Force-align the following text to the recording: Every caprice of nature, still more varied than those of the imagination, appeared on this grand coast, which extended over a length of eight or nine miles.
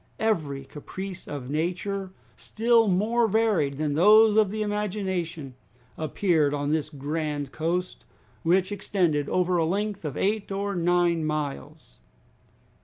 Every 0.17 0.65
caprice 0.65 1.27
of 1.27 1.51
nature, 1.51 2.11
still 2.35 2.87
more 2.87 3.27
varied 3.27 3.77
than 3.77 3.93
those 3.93 4.35
of 4.35 4.49
the 4.49 4.63
imagination, 4.63 5.53
appeared 5.95 6.55
on 6.55 6.71
this 6.71 6.89
grand 6.89 7.51
coast, 7.51 8.03
which 8.41 8.71
extended 8.71 9.29
over 9.29 9.57
a 9.57 9.63
length 9.65 10.03
of 10.03 10.17
eight 10.17 10.51
or 10.51 10.73
nine 10.75 11.23
miles. 11.23 11.99